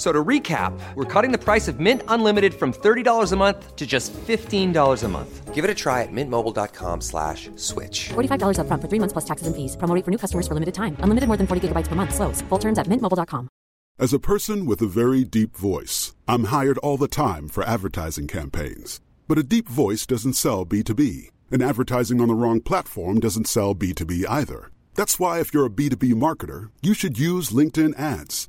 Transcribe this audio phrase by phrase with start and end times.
[0.00, 3.76] F- So to recap, we're cutting the price of Mint Unlimited from $30 a month
[3.76, 5.54] to just $15 a month.
[5.54, 8.08] Give it a try at mintmobile.com slash switch.
[8.14, 9.76] $45 upfront for three months plus taxes and fees.
[9.76, 10.96] Promo rate for new customers for limited time.
[11.04, 12.14] Unlimited more than 40 gigabytes per month.
[12.14, 12.40] Slows.
[12.48, 13.48] Full terms at mintmobile.com.
[13.98, 18.26] As a person with a very deep voice, I'm hired all the time for advertising
[18.28, 19.00] campaigns.
[19.28, 23.74] But a deep voice doesn't sell B2B, and advertising on the wrong platform doesn't sell
[23.74, 24.70] B2B either.
[24.94, 28.48] That's why, if you're a B2B marketer, you should use LinkedIn ads.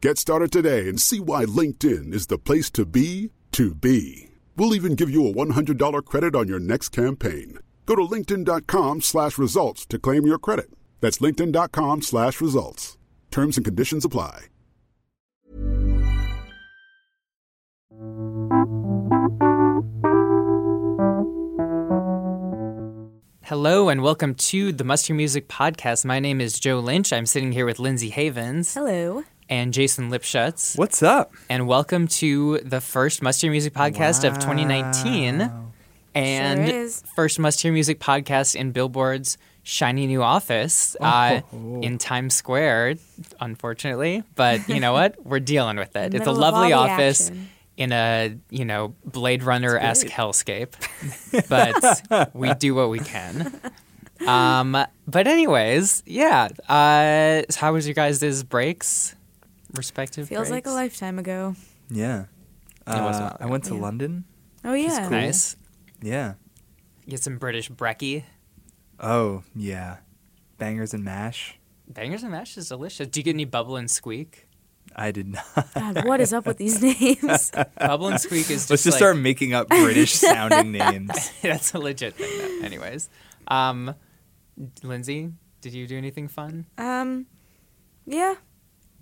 [0.00, 4.28] Get started today and see why LinkedIn is the place to be to be.
[4.56, 7.58] We'll even give you a $100 credit on your next campaign.
[7.84, 10.70] Go to linkedin.com slash results to claim your credit.
[11.00, 12.96] That's linkedin.com slash results.
[13.32, 14.44] Terms and conditions apply.
[23.42, 26.04] Hello and welcome to the Must Hear Music podcast.
[26.04, 27.12] My name is Joe Lynch.
[27.12, 29.24] I'm sitting here with Lindsay Havens Hello.
[29.48, 30.76] And Jason Lipshutz.
[30.76, 31.32] What's up?
[31.48, 35.50] And welcome to the first Must Hear Music podcast of 2019
[36.14, 37.02] and Sure is.
[37.16, 41.80] first Must Hear Music podcast in Billboard's shiny new office uh, Oh.
[41.80, 42.96] in Times Square,
[43.40, 44.22] unfortunately.
[44.34, 45.24] But you know what?
[45.24, 46.12] We're dealing with it.
[46.14, 47.28] It's a middle of lovely office.
[47.30, 47.48] action.
[47.78, 50.72] In a you know Blade Runner esque hellscape,
[51.48, 53.58] but we do what we can.
[54.26, 54.72] Um,
[55.06, 56.48] but anyways, yeah.
[56.68, 59.14] Uh, how was your guys' breaks?
[59.74, 61.54] Respective Feels like a lifetime ago.
[61.90, 62.24] Yeah.
[62.86, 63.80] It was a Uh, while I went to Yeah.
[63.80, 64.24] London.
[64.64, 65.00] Oh yeah.
[65.02, 65.10] cool.
[65.10, 65.56] Nice.
[66.02, 66.34] Yeah.
[67.08, 68.24] Get some British brekkie.
[69.00, 69.98] Oh, yeah.
[70.58, 71.58] Bangers and mash.
[71.88, 73.08] Bangers and mash is delicious.
[73.08, 74.46] Do you get any bubble and squeak?
[74.96, 75.68] I did not.
[75.74, 77.52] God, what is up with these names?
[77.78, 81.30] Bubble and squeak is just Let's just like, start making up British sounding names.
[81.42, 82.26] that's a legit thing.
[82.60, 82.66] Though.
[82.66, 83.08] Anyways,
[83.46, 83.94] um,
[84.82, 85.30] Lindsay,
[85.60, 86.66] did you do anything fun?
[86.78, 87.26] um,
[88.06, 88.34] yeah,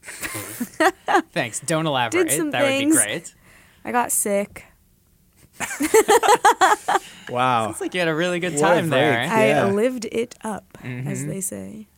[1.33, 1.61] Thanks.
[1.61, 2.31] Don't elaborate.
[2.33, 3.35] some that would be great.
[3.85, 4.65] I got sick.
[7.29, 7.71] Wow.
[7.71, 9.19] It's like you had a really good What a time there.
[9.19, 9.31] break.
[9.33, 9.65] I Yeah.
[9.67, 11.09] lived it up, Mm-hmm.
[11.09, 11.89] as they say.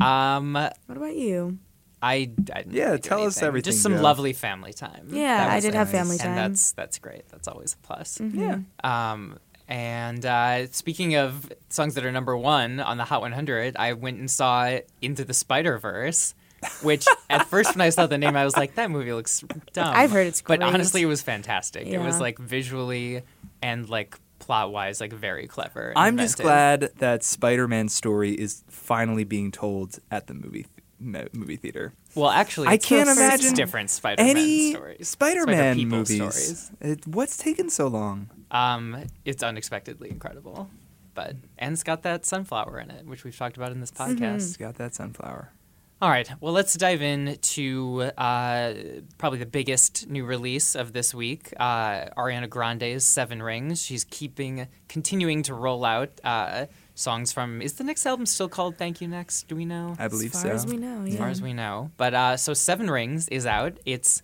[0.00, 1.58] Um, What about you?
[2.00, 4.00] I, I Yeah, really do tell us everything, Just some Joe.
[4.00, 5.08] lovely family time.
[5.10, 6.28] Yeah, I was did have family time.
[6.28, 6.36] Mm-hmm.
[6.36, 7.28] that's that's great.
[7.28, 8.18] That's always a plus.
[8.22, 8.60] Yeah.
[8.82, 9.38] Um,
[9.68, 14.18] and uh, speaking of songs that are number one on the Hot 100, I went
[14.18, 16.34] and saw Into the Spider Verse,
[16.82, 19.92] which at first when I saw the name, I was like, that movie looks dumb.
[19.94, 20.60] I've heard it's great.
[20.60, 21.86] but honestly, it was fantastic.
[21.86, 23.22] It was like visually
[23.62, 25.92] and like plot wise, like very clever.
[25.96, 30.66] I'm just glad that Spider-Man's story is finally being told at the movie
[31.00, 31.92] th- movie theater.
[32.14, 35.08] Well, actually, I can't six imagine different Spider-Man Any stories.
[35.08, 36.16] Spider-Man Spider-People movies.
[36.16, 36.70] stories.
[36.80, 38.30] It, what's taken so long?
[38.50, 40.70] Um, it's unexpectedly incredible,
[41.14, 44.36] but and it's got that sunflower in it, which we've talked about in this podcast.
[44.36, 45.50] It's got that sunflower.
[46.02, 48.74] All right, well, let's dive in to uh,
[49.16, 53.80] probably the biggest new release of this week, uh, Ariana Grande's Seven Rings.
[53.82, 57.62] She's keeping, continuing to roll out uh, songs from.
[57.62, 59.48] Is the next album still called Thank You Next?
[59.48, 59.94] Do we know?
[59.98, 60.54] I believe as far so.
[60.56, 61.90] as we know, as far as we know.
[61.96, 63.78] But uh, so Seven Rings is out.
[63.86, 64.20] It's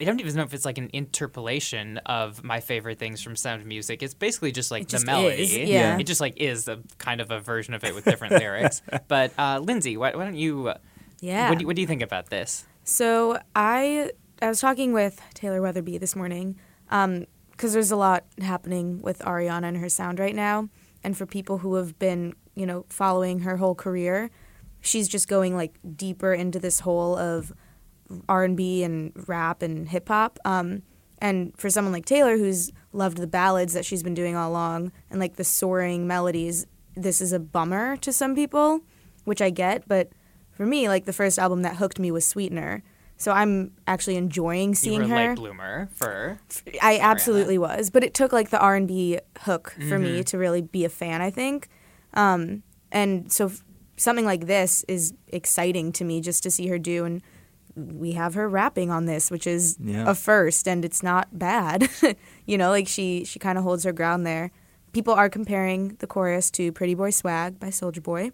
[0.00, 3.60] I don't even know if it's like an interpolation of my favorite things from Sound
[3.60, 4.02] of Music.
[4.02, 5.42] It's basically just like It the just melody.
[5.42, 5.98] is, yeah.
[5.98, 8.80] It just like is a kind of a version of it with different lyrics.
[9.08, 10.72] But uh, Lindsay, why, why don't you?
[11.20, 11.48] Yeah.
[11.48, 12.64] What do, you- what do you think about this?
[12.84, 14.10] So I
[14.42, 16.56] I was talking with Taylor Weatherby this morning
[16.88, 20.68] because there's a lot happening with Ariana and her sound right now,
[21.04, 24.30] and for people who have been you know following her whole career,
[24.80, 27.52] she's just going like deeper into this hole of
[28.28, 30.38] R and B and rap and hip hop.
[30.44, 30.82] Um,
[31.18, 34.90] and for someone like Taylor, who's loved the ballads that she's been doing all along
[35.10, 38.80] and like the soaring melodies, this is a bummer to some people,
[39.24, 39.86] which I get.
[39.86, 40.08] But
[40.60, 42.82] for me, like the first album that hooked me was Sweetener.
[43.16, 45.28] So I'm actually enjoying You seeing were a her.
[45.30, 46.38] late bloomer for.
[46.82, 50.02] I absolutely was, but it took like the R and B hook for Mm-hmm.
[50.04, 51.22] me to really be a fan.
[51.22, 51.68] I think,
[52.12, 52.62] um,
[52.92, 53.64] and so f-
[53.96, 57.22] something like this is exciting to me just to see her do, and
[57.74, 60.10] we have her rapping on this, which is Yeah.
[60.10, 61.88] a first, and it's not bad.
[62.46, 64.50] you know, like she she kind of holds her ground there.
[64.92, 68.32] People are comparing the chorus to "Pretty Boy Swag" by Soulja Boy.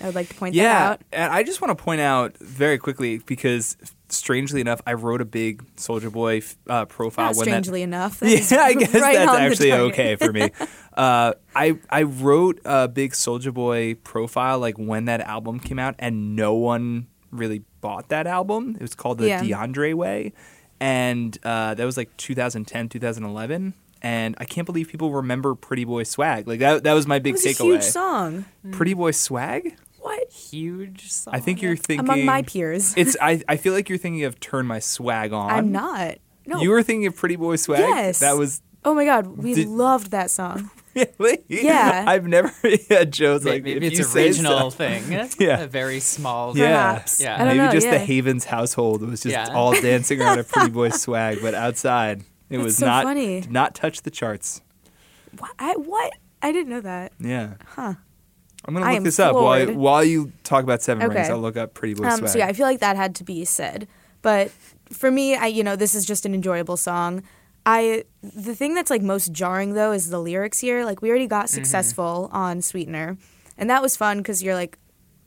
[0.00, 1.02] I would like to point that Yeah, out.
[1.12, 3.76] and I just want to point out very quickly because
[4.08, 7.26] strangely enough, I wrote a big Soulja Boy uh, profile.
[7.26, 8.20] Not when that- strangely enough.
[8.20, 10.50] that yeah, I guess right that's actually okay for me.
[10.98, 15.94] Uh, I I wrote a big Soulja Boy profile like when that album came out,
[16.00, 18.74] and no one really bought that album.
[18.74, 19.40] It was called the Yeah.
[19.44, 20.32] DeAndre Way,
[20.80, 23.74] and uh, that was like 2010, 2011.
[24.02, 26.48] And I can't believe people remember Pretty Boy Swag.
[26.48, 27.74] Like that, that was my big takeaway.
[27.74, 28.44] huge song.
[28.72, 29.76] Pretty Boy Swag?
[30.00, 31.34] What Huge song.
[31.34, 32.94] I think you're thinking among my peers?
[32.96, 35.50] It's I, I feel like you're thinking of Turn My Swag On.
[35.50, 36.18] I'm not.
[36.46, 36.60] No.
[36.60, 37.80] You were thinking of Pretty Boy Swag?
[37.80, 38.20] Yes.
[38.20, 40.70] That was Oh my god, we Did- loved that song.
[41.18, 42.04] really Yeah.
[42.06, 42.52] I've never
[42.90, 45.02] yeah, Joe's like maybe if it's you a say regional so- thing.
[45.38, 45.60] Yeah.
[45.60, 46.56] a very small.
[46.56, 46.92] Yeah.
[46.92, 47.20] Perhaps.
[47.20, 47.34] Yeah.
[47.36, 47.98] I Maybe know, just the.
[47.98, 49.48] Havens household was just Yeah.
[49.52, 52.24] all dancing around a Pretty Boy Swag, but outside it
[52.56, 53.40] That's was so not funny.
[53.42, 54.62] did not touch the charts.
[55.38, 55.50] What?
[55.58, 56.12] I, what?
[56.40, 57.12] I didn't know that.
[57.18, 57.54] Yeah.
[57.66, 57.94] Huh.
[58.64, 59.76] I'm gonna I look am this up while floored.
[59.76, 61.30] while you talk about Seven Rings.
[61.30, 63.44] I'll look up Pretty Boy Um, so yeah, I feel like that had to be
[63.44, 63.88] said.
[64.20, 64.50] But
[64.92, 67.22] for me, I you know this is just an enjoyable song.
[67.64, 70.84] I the thing that's like most jarring though is the lyrics here.
[70.84, 73.16] Like we already got successful on Sweetener,
[73.56, 74.78] and that was fun because you're like,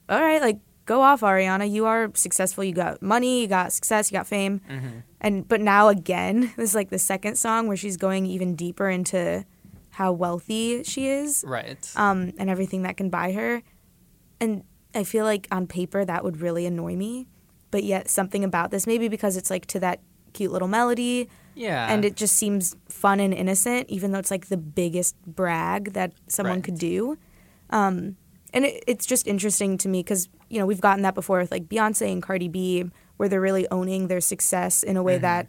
[0.10, 2.63] all right, like go off Ariana, you are successful.
[2.63, 4.62] You got money, you got success, you got fame,
[5.22, 8.89] and but now again, this is like the second song where she's going even deeper
[8.89, 9.45] into
[9.92, 11.90] how wealthy she is Right.
[11.96, 13.62] um, and everything that can buy her.
[14.40, 14.64] And
[14.96, 17.28] I feel like on paper that would really annoy me,
[17.72, 20.00] but yet something about this, maybe because it's like to that
[20.34, 21.92] cute little melody, yeah.
[21.94, 26.14] and it just seems fun and innocent, even though it's like the biggest brag that
[26.28, 26.64] someone Right.
[26.64, 27.18] could do.
[27.70, 28.16] Um,
[28.54, 31.52] and it, it's just interesting to me because you know we've gotten that before with
[31.52, 32.86] like Beyonce and Cardi B,
[33.18, 35.06] where they're really owning their success in a Mm-hmm.
[35.08, 35.48] way that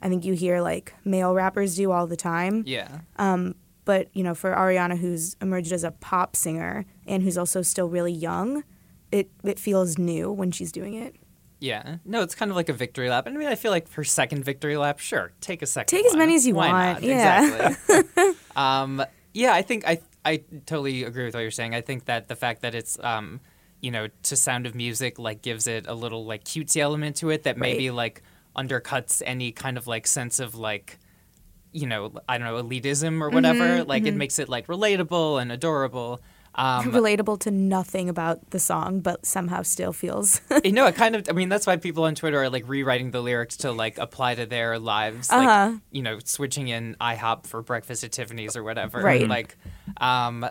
[0.00, 2.64] I think you hear like male rappers do all the time.
[2.66, 3.00] yeah.
[3.88, 7.88] But you know, for Ariana, who's emerged as a pop singer and who's also still
[7.88, 8.62] really young,
[9.10, 11.16] it it feels new when she's doing it.
[11.58, 11.96] Yeah.
[12.04, 13.26] No, it's kind of like a victory lap.
[13.26, 15.96] And I mean, I feel like her second victory lap, sure, take a second.
[15.96, 17.08] Take as many as you Why want, Not?
[17.08, 17.70] yeah.
[17.70, 18.34] Exactly.
[18.56, 19.02] um,
[19.32, 21.74] yeah, I think I I totally agree with what you're saying.
[21.74, 23.40] I think that the fact that it's um,
[23.80, 27.30] you know, to Sound of Music like gives it a little like cutesy element to
[27.30, 28.22] it that maybe like
[28.54, 30.98] undercuts any kind of like sense of like
[31.72, 33.60] you know, I don't know, elitism or whatever.
[33.64, 36.20] Mm-hmm, like it makes it like relatable and adorable.
[36.54, 40.40] Um, Relatable to nothing about the song, but somehow still feels.
[40.64, 41.28] you know, it kind of.
[41.28, 44.34] I mean, that's why people on Twitter are like rewriting the lyrics to like apply
[44.34, 45.30] to their lives.
[45.30, 45.70] Uh-huh.
[45.72, 49.00] Like, you know, switching in IHOP for breakfast at Tiffany's or whatever.
[49.00, 49.28] Right.
[49.28, 49.56] Like,
[49.98, 50.44] um,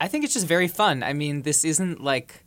[0.00, 1.02] I think it's just very fun.
[1.02, 2.44] I mean, this isn't like.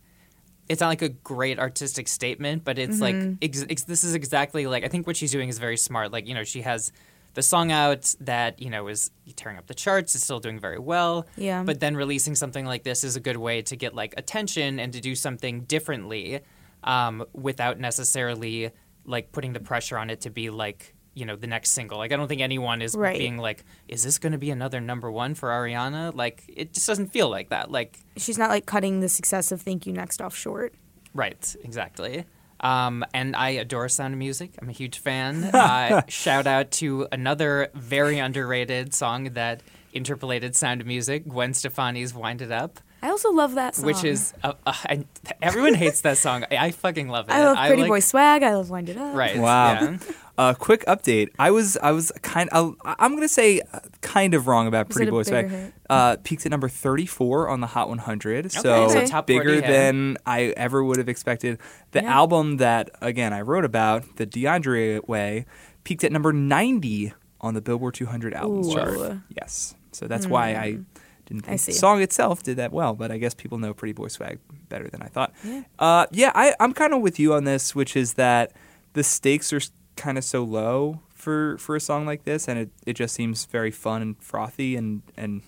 [0.69, 3.29] It's not like a great artistic statement, but it's Mm-hmm.
[3.29, 6.11] like ex- ex- this is exactly like I think what she's doing is very smart.
[6.11, 6.91] Like you know, she has
[7.33, 10.15] the song out that you know is tearing up the charts.
[10.15, 11.25] is still doing very well.
[11.37, 11.63] Yeah.
[11.63, 14.93] But then releasing something like this is a good way to get like attention and
[14.93, 16.41] to do something differently
[16.83, 18.71] um, without necessarily
[19.05, 22.11] like putting the pressure on it to be like you know the next single like
[22.11, 23.19] i don't think anyone is Right.
[23.19, 26.87] being like is this going to be another number one for ariana like it just
[26.87, 30.21] doesn't feel like that like she's not like cutting the success of Thank You Next
[30.21, 30.73] off short.
[31.13, 32.25] right exactly
[32.63, 34.51] um, and I adore Sound of Music.
[34.61, 35.51] I'm a huge fan.
[35.53, 39.61] Uh, shout out to another very underrated song that
[39.93, 43.85] interpolated Sound of Music, Gwen Stefani's "Wind It Up." I also love that song.
[43.85, 45.05] which is uh, uh, and
[45.41, 46.45] everyone hates that song.
[46.49, 47.33] I, I fucking love it.
[47.33, 48.43] I love Pretty like- Boy Swag.
[48.43, 49.13] I love Wind It Up.
[49.15, 49.37] Right.
[49.37, 49.73] Wow.
[49.73, 49.97] yeah.
[50.35, 51.29] Uh, quick update.
[51.37, 52.49] I was I was kind.
[52.49, 55.47] Of, I'm gonna say uh, kind of wrong about Pretty it Boy Swag.
[55.49, 55.73] bigger?
[55.89, 58.51] Uh, peaked at number 34 on the Hot 100.
[58.51, 59.05] so Okay.
[59.05, 61.59] Top 40 bigger than I ever would have expected.
[61.91, 62.15] The Yeah.
[62.15, 65.45] album that again I wrote about, the DeAndre Way,
[65.83, 68.73] peaked at number 90 on the Billboard 200 albums Ooh.
[68.73, 69.17] chart.
[69.29, 69.75] Yes.
[69.91, 70.79] So that's why I
[71.27, 71.71] didn't I think see.
[71.73, 74.87] the song itself did that well, but I guess people know Pretty Boy Swag better
[74.89, 75.31] than I thought.
[75.43, 78.53] Yeah, uh, yeah I, I'm kind of with you on this, which is that
[78.93, 79.61] the stakes are
[79.95, 83.45] kind of so low for, for a song like this, and it, it just seems
[83.45, 85.41] very fun and frothy and, and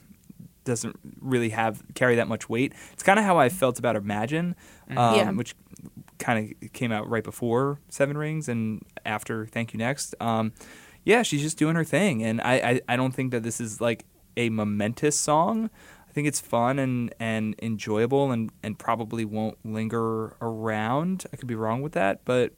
[0.63, 2.73] doesn't really have carry that much weight.
[2.93, 4.55] It's kind of how I felt about Imagine,
[4.89, 5.31] um, Yeah.
[5.31, 5.55] which
[6.17, 10.15] kind of came out right before Seven Rings and after Thank You Next.
[10.19, 10.53] Um,
[11.03, 13.79] yeah, she's just doing her thing, and I, I, I don't think that this is
[13.79, 14.05] like
[14.37, 15.69] a momentous song.
[16.09, 21.25] I think it's fun and, and enjoyable, and, and probably won't linger around.
[21.31, 22.53] I could be wrong with that, but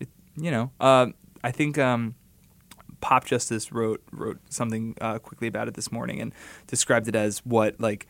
[0.00, 1.08] it, you know, uh,
[1.42, 2.14] I think um,
[3.00, 6.34] Popjustice wrote wrote something uh, quickly about it this morning and
[6.66, 8.06] described it as what like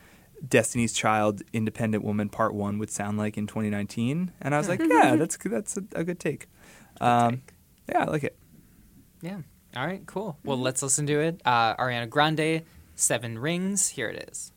[0.47, 4.81] Destiny's Child Independent Woman Part One would sound like in 2019, and I was like,
[4.81, 6.47] yeah, that's that's a, a good take.
[7.01, 7.43] Um,
[7.89, 8.37] yeah, I like it.
[9.23, 9.39] Yeah.
[9.77, 10.05] All right.
[10.07, 10.37] Cool.
[10.45, 11.41] Well, let's listen to it.
[11.45, 12.63] Uh, Ariana Grande,
[12.95, 13.89] Seven Rings.
[13.89, 14.53] Here it is.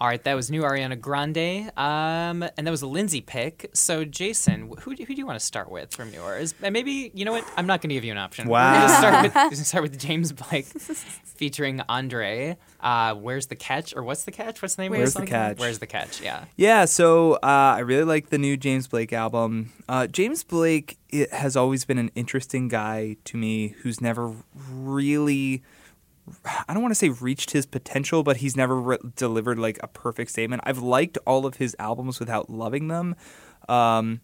[0.00, 3.68] All right, that was new Ariana Grande, um, and that was a Lindsay pick.
[3.74, 6.54] So, Jason, who do, who do you want to start with from yours?
[6.62, 7.44] And maybe you know what?
[7.58, 8.48] I'm not going to give you an option.
[8.48, 8.86] We're Wow.
[8.98, 12.56] start with, we're start with James Blake featuring Andre.
[12.80, 13.94] Uh, Where's the catch?
[13.94, 14.62] Or what's the catch?
[14.62, 15.30] What's the name Where's of the the?
[15.30, 15.58] Catch?
[15.58, 16.22] Where's the catch?
[16.22, 16.44] Yeah.
[16.56, 17.38] Yeah, so uh,
[17.76, 19.70] I really like the new James Blake album.
[19.86, 24.32] Uh, James Blake it has always been an interesting guy to me who's never
[24.70, 25.62] really.
[26.68, 29.88] I don't want to say reached his potential, but he's never re- delivered like a
[29.88, 30.62] perfect statement.
[30.64, 33.16] I've liked all of his albums without loving them.
[33.68, 34.20] Um,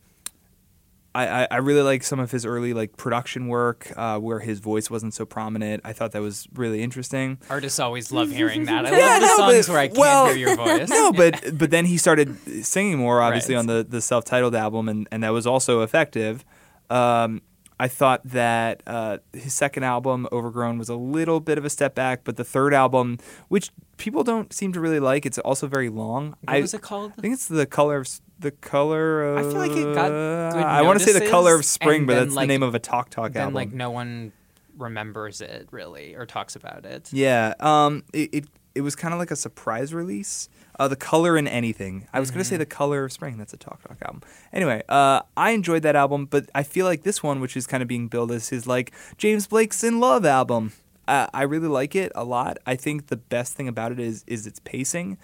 [1.15, 4.59] I, I, I really like some of his early like production work uh, where his
[4.61, 5.81] voice wasn't so prominent.
[5.85, 7.39] I thought that was really interesting.
[7.49, 8.85] Artists always love hearing that.
[8.85, 10.89] I Yeah, love the no, songs but- where I can't well, hear your voice.
[10.91, 12.37] No, but but then he started
[12.67, 13.61] singing more, obviously, Right.
[13.61, 16.45] on the, the self titled album, and, and that was also effective.
[16.91, 17.41] Um,
[17.79, 21.95] I thought that uh, his second album, Overgrown, was a little bit of a step
[21.95, 23.19] back, but the third album,
[23.49, 26.37] which people don't seem to really like, it's also very long.
[26.41, 27.13] What I, was it called?
[27.19, 29.25] I think it's the color of the color.
[29.25, 32.15] Of, I feel like it got I want to say the color of spring, but
[32.15, 33.55] that's like, the name of a Talk Talk then album.
[33.55, 34.33] like no one
[34.79, 37.13] remembers it really or talks about it.
[37.13, 40.49] Yeah, um, it it, it was kind of like a surprise release.
[40.79, 42.07] Uh, the color in anything.
[42.13, 43.39] I was gonna say the color of spring.
[43.39, 44.23] That's a Talk Talk album.
[44.53, 47.83] Anyway, uh, I enjoyed that album, but I feel like this one, which is kind
[47.83, 50.73] of being billed as his like James Blake's in Love album.
[51.09, 52.59] Uh, I really like it a lot.
[52.67, 55.19] I think the best thing about it is is its pacing.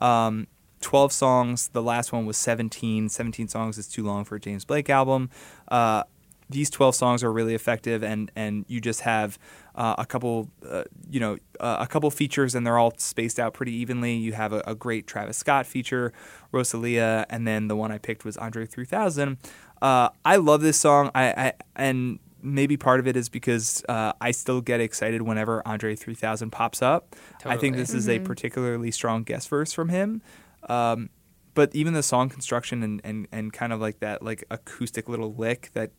[0.00, 0.46] Um,
[0.80, 1.68] 12 songs.
[1.68, 3.08] The last one was 17.
[3.08, 5.30] 17 songs is too long for a James Blake album.
[5.68, 6.04] Uh,
[6.50, 9.38] these 12 songs are really effective, and, and you just have
[9.74, 13.54] uh, a couple, uh, you know, uh, a couple features, and they're all spaced out
[13.54, 14.14] pretty evenly.
[14.14, 16.12] You have a, a great Travis Scott feature,
[16.52, 19.36] Rosalia, and then the one I picked was Andre 3000.
[19.80, 21.10] Uh, I love this song.
[21.14, 25.66] I, I and maybe part of it is because uh, I still get excited whenever
[25.66, 27.14] Andre 3000 pops up.
[27.44, 27.82] I think Totally.
[27.82, 30.22] this is a particularly strong guest verse from him.
[30.68, 31.10] Um,
[31.54, 35.34] but even the song construction and, and, and kind of like that like acoustic little
[35.34, 35.90] lick that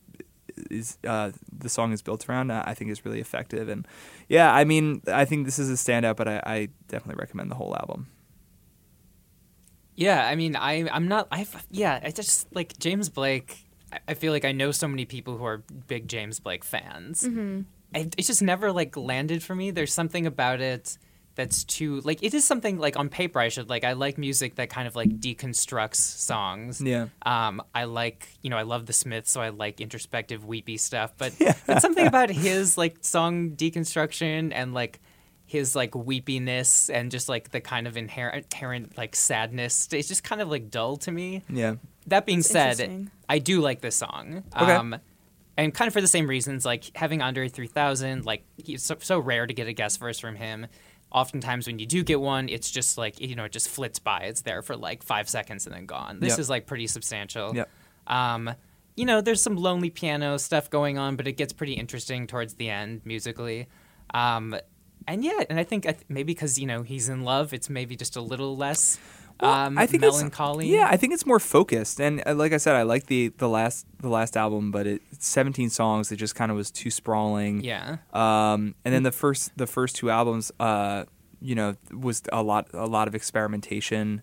[0.70, 3.70] is uh, the song is built around, uh, I think is really effective.
[3.70, 3.88] And
[4.28, 7.56] yeah, I mean, I think this is a standout, but I, I definitely recommend the
[7.56, 8.08] whole album.
[9.96, 11.28] Yeah, I mean, I I'm not.
[11.32, 13.66] I yeah, I just like James Blake.
[13.92, 17.24] I- I feel like I know so many people who are big James Blake fans.
[17.24, 17.62] Mm-hmm.
[17.96, 19.72] It, it just never like landed for me.
[19.72, 20.98] There's something about it
[21.39, 23.86] that's too like it is something like on paper I should like.
[23.86, 26.81] I like music that kind of like deconstructs songs.
[26.81, 27.08] Yeah.
[27.25, 31.13] Um, I like you know I love the Smiths, so I like introspective weepy stuff.
[31.17, 31.55] But yeah.
[31.65, 35.00] but something about his like song deconstruction and like
[35.46, 39.88] his like weepiness and just like the kind of inherent, inherent like sadness.
[39.93, 41.43] It's just kind of like dull to me.
[41.48, 41.75] Yeah.
[42.08, 43.10] That being said.
[43.29, 44.43] I do like this song.
[44.55, 44.74] Okay.
[44.74, 44.98] Um,
[45.55, 49.19] and kind of for the same reasons, like having Andre 3000, like he's so, so
[49.19, 50.67] rare to get a guest verse from him.
[51.12, 54.20] Oftentimes, when you do get one, it's just like you know, it just flits by.
[54.22, 56.20] It's there for like five seconds and then gone.
[56.20, 56.39] This Yep.
[56.39, 57.56] is like pretty substantial.
[57.56, 57.70] Yep.
[58.08, 58.51] Um,
[58.96, 62.56] you know, there's some lonely piano stuff going on, but it gets pretty interesting towards
[62.56, 63.68] the end musically.
[64.13, 64.56] Um,
[65.08, 68.16] and yeah, and I think maybe because you know he's in love, it's maybe just
[68.16, 69.00] a little less
[69.41, 70.67] um, I think it's- melancholy.
[70.67, 73.48] yeah, I think it's more focused, and uh, like I said, I like the the
[73.50, 76.12] last the last album, but it, it's 17 songs.
[76.12, 77.62] It just kind of was too sprawling.
[77.63, 77.98] yeah.
[78.13, 81.05] Um, and then the first the first two albums, uh,
[81.41, 84.22] you know, was a lot a lot of experimentation.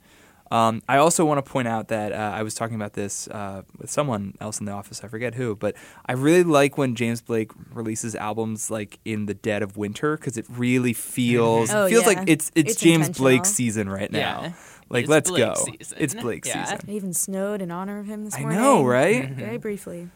[0.49, 3.63] Um, I also want to point out that uh, I was talking about this uh,
[3.79, 5.03] with someone else in the office.
[5.03, 5.75] I forget who, but
[6.07, 10.37] I really like when James Blake releases albums like in the dead of winter because
[10.39, 12.09] it really feels Oh, feels yeah.
[12.09, 13.25] like it's it's, It's James intentional.
[13.29, 14.43] Blake's season right now.
[14.43, 14.53] Yeah.
[14.89, 15.55] Like It's let's Blake go.
[15.55, 15.99] season.
[16.01, 16.65] It's Blake Yeah.
[16.65, 16.79] season.
[16.89, 18.61] It even snowed in honor of him this I morning.
[18.61, 19.25] know, right?
[19.25, 19.41] Mm-hmm.
[19.41, 20.09] Very briefly.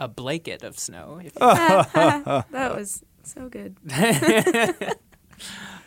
[0.00, 1.20] a blanket of snow.
[1.24, 1.34] If.
[1.38, 3.76] That was so good.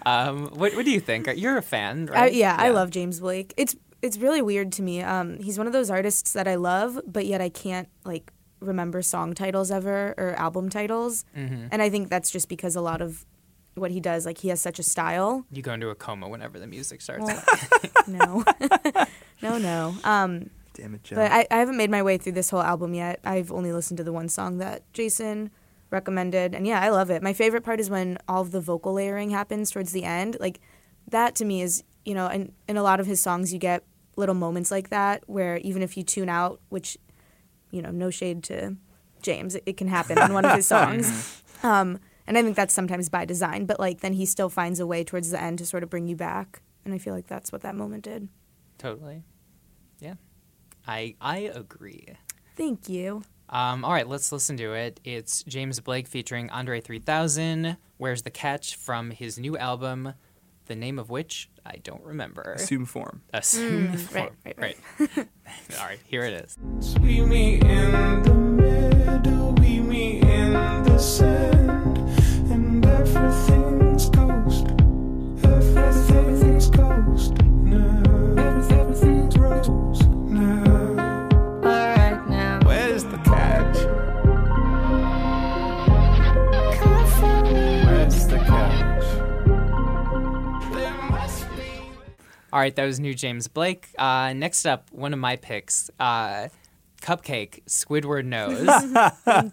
[0.05, 1.27] um, what, what do you think?
[1.35, 2.33] You're a fan, I, right?
[2.33, 3.53] yeah, I love James Blake.
[3.57, 5.01] It's it's really weird to me.
[5.03, 9.01] Um, he's one of those artists that I love, but yet I can't like remember
[9.01, 11.23] song titles ever or album titles.
[11.37, 11.67] Mm-hmm.
[11.71, 13.25] And I think that's just because a lot of
[13.75, 15.45] what he does, like he has such a style.
[15.51, 17.25] You go into a coma whenever the music starts.
[17.25, 17.43] Well,
[18.07, 18.43] no,
[19.41, 19.95] no, no.
[20.03, 21.17] Um, Damn it, John.
[21.17, 23.19] but I, I haven't made my way through this whole album yet.
[23.23, 25.51] I've only listened to the one song that Jason
[25.89, 27.21] recommended, and yeah, I love it.
[27.21, 30.37] My favorite part is when all of the vocal layering happens towards the end.
[30.39, 30.59] Like
[31.07, 33.83] that to me is you know, in in a lot of his songs you get
[34.15, 36.97] little moments like that where even if you tune out, which
[37.71, 38.75] you know, no shade to
[39.21, 41.41] James, it, it can happen on one of his songs.
[41.63, 44.87] Um, and I think that's sometimes by design, but like then he still finds a
[44.87, 47.51] way towards the end to sort of bring you back, and I feel like that's
[47.51, 48.27] what that moment did.
[48.77, 49.23] Totally.
[49.99, 50.15] Yeah.
[50.87, 52.07] I I agree.
[52.55, 53.23] Thank you.
[53.49, 54.99] Um, all right, let's listen to it.
[55.03, 57.75] It's James Blake featuring Andre 3000.
[57.97, 60.13] Where's the Catch from his new album,
[60.67, 62.53] the name of which I don't remember.
[62.53, 63.21] Assume form.
[63.33, 64.55] Assume Mm, right, Form.
[64.57, 64.77] right,
[65.79, 66.57] all right, here it is.
[67.01, 71.90] We meet in the middle, we meet in the sand,
[92.53, 93.87] All right, that was new James Blake.
[93.97, 96.49] Uh, next up, one of my picks, uh,
[97.01, 98.67] CupcakKe, Squidward Nose.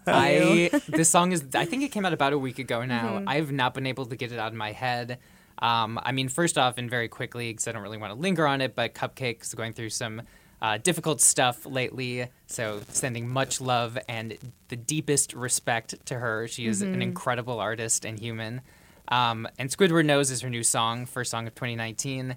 [0.07, 3.23] I this song is I think it came out about a week ago now.
[3.27, 5.19] I've not been able to get it out of my head.
[5.61, 8.47] Um, I mean, first off, and very quickly, because I don't really want to linger
[8.47, 10.21] on it, but CupcakKe is going through some
[10.61, 12.27] uh, difficult stuff lately.
[12.47, 14.37] So, sending much love and
[14.69, 16.47] the deepest respect to her.
[16.47, 18.61] She is an incredible artist and human.
[19.09, 22.35] Um, and Squidward Nose is her new song, first song of 2019.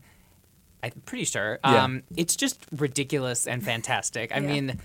[0.83, 1.61] I'm pretty sure.
[1.65, 1.85] Yeah.
[1.85, 4.33] Um, it's just ridiculous and fantastic.
[4.35, 4.47] I Yeah.
[4.49, 4.81] mean,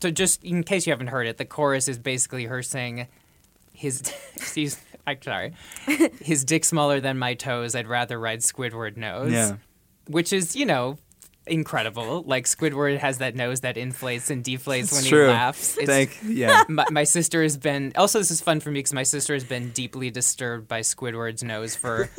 [0.00, 3.08] so just in case you haven't heard it, the chorus is basically her saying,
[3.72, 4.02] "His,
[4.54, 5.54] he's, I'm sorry,
[6.20, 7.74] his dick smaller than my toes.
[7.74, 9.56] I'd rather ride Squidward nose." Yeah.
[10.08, 10.98] which is you know
[11.46, 12.22] incredible.
[12.26, 15.76] Like Squidward has that nose that inflates and deflates when It's he laughs.
[15.78, 16.64] It's, Thank yeah.
[16.68, 19.44] my, my sister has been also this is fun for me because my sister has
[19.44, 22.10] been deeply disturbed by Squidward's nose for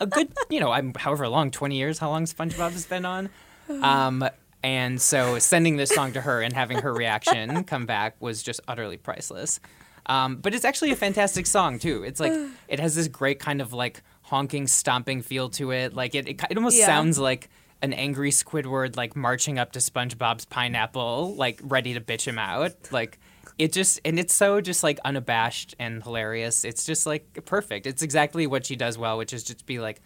[0.00, 3.30] a good you know I'm however long 20 years how long SpongeBob has been on
[3.82, 4.28] um
[4.64, 8.60] and so sending this song to her and having her reaction come back was just
[8.66, 9.60] utterly priceless
[10.06, 12.32] um, but it's actually a fantastic song too it's like
[12.68, 16.40] it has this great kind of like honking stomping feel to it like it, it,
[16.50, 16.86] it almost Yeah.
[16.86, 17.48] sounds like
[17.82, 22.72] an angry Squidward like marching up to SpongeBob's pineapple, like ready to bitch him out.
[22.90, 23.18] Like
[23.58, 26.64] it just and it's so just like unabashed and hilarious.
[26.64, 27.86] It's just like perfect.
[27.86, 30.00] It's exactly what she does well, which is just be like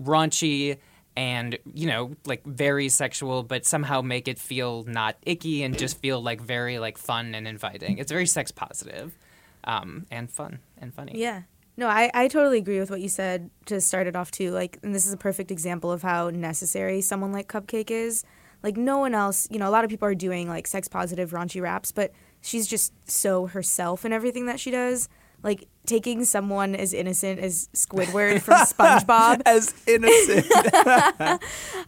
[0.00, 0.78] raunchy
[1.16, 5.98] and you know like very sexual but somehow make it feel not icky and just
[5.98, 9.16] feel like very like fun and inviting it's very sex positive
[9.64, 11.42] um, and fun and funny Yeah.
[11.76, 14.50] No, I, I totally agree with what you said to start it off too.
[14.50, 18.24] Like, and this is a perfect example of how necessary someone like CupcakKe is.
[18.62, 21.30] Like, no one else, you know, a lot of people are doing like sex positive,
[21.30, 25.08] raunchy raps, but she's just so herself in everything that she does.
[25.42, 29.42] Like, taking someone as innocent as Squidward from SpongeBob.
[29.46, 30.46] As innocent.
[30.54, 31.38] I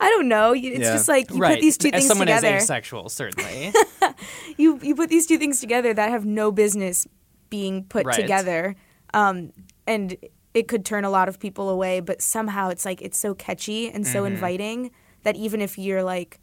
[0.01, 0.53] don't know.
[0.55, 0.93] It's Yeah.
[0.93, 2.49] just like you right put these two as things someone together.
[2.49, 3.73] as asexual certainly
[4.57, 7.07] you you put these two things together that have no business
[7.51, 8.17] being put Right.
[8.17, 8.75] together
[9.15, 9.53] um,
[9.87, 10.17] and
[10.55, 13.91] it could turn a lot of people away but somehow it's like it's so catchy
[13.91, 14.35] and so Mm-hmm.
[14.35, 14.91] inviting
[15.23, 16.41] that even if you're like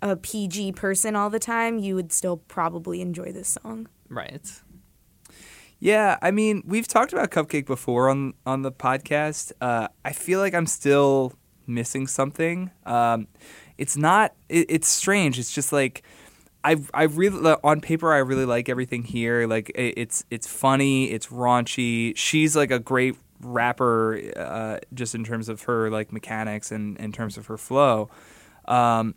[0.00, 4.61] a pg person all the time you would still probably enjoy this song right
[5.82, 9.50] Yeah, I mean, we've talked about CupcakKe before on on the podcast.
[9.60, 11.32] Uh, I feel like I'm still
[11.66, 12.70] missing something.
[12.86, 13.26] Um,
[13.78, 14.32] it's not.
[14.48, 15.40] It, it's strange.
[15.40, 16.04] It's just like
[16.62, 19.48] I I really on paper I really like everything here.
[19.48, 21.10] Like it, it's it's funny.
[21.10, 22.16] It's raunchy.
[22.16, 27.10] She's like a great rapper, uh, just in terms of her like mechanics and in
[27.10, 28.08] terms of her flow.
[28.66, 29.16] Um,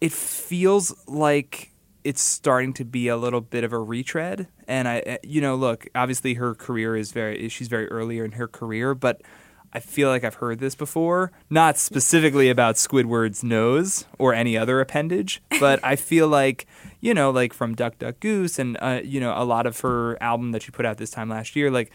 [0.00, 1.71] it feels like
[2.04, 4.48] it's starting to be a little bit of a retread.
[4.68, 8.48] And i you know look obviously her career is very she's very earlier in her
[8.48, 9.20] career but
[9.74, 14.80] i feel like i've heard this before not specifically about squidward's nose or any other
[14.80, 16.66] appendage but i feel like
[17.00, 20.20] you know like from duck duck goose and uh, you know a lot of her
[20.22, 21.92] album that she put out this time last year like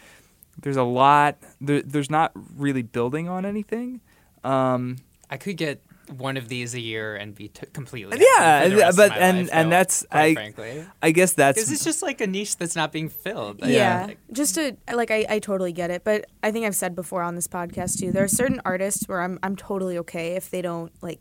[0.62, 4.02] there's a lot there, there's not really building on anything.
[4.44, 4.98] Um,
[5.30, 5.82] I could get
[6.16, 9.18] one of these a year and be t- completely Yeah, for the rest but- of
[9.18, 12.02] my and- life, and though, that's- quite I- frankly i guess that's because it's just
[12.02, 13.60] like a niche that's not being filled.
[13.66, 16.96] yeah, Like, just to like I, I totally get it but i think i've said
[16.96, 20.50] before on this podcast too there are certain artists where i'm, I'm totally okay if
[20.50, 21.20] they don't like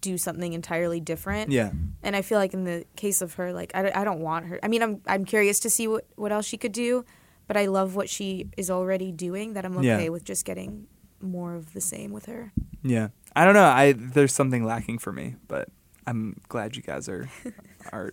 [0.00, 1.70] do something entirely different yeah
[2.02, 4.46] And I feel like in the case of her, like I, don't- I don't want
[4.46, 4.60] her.
[4.62, 7.04] I mean, I'm I'm curious to see what, what else she could do,
[7.48, 9.54] but I love what she is already doing.
[9.54, 10.08] That I'm okay Yeah.
[10.10, 10.86] with just getting
[11.20, 12.52] more of the same with her.
[12.84, 13.08] Yeah,
[13.40, 13.64] I don't know.
[13.64, 15.68] I there's something lacking for me, but
[16.06, 17.28] I'm glad you guys are
[17.92, 18.10] are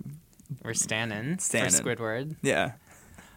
[0.64, 1.72] we're standing Stannin'.
[1.72, 2.36] for Squidward.
[2.42, 2.74] yeah.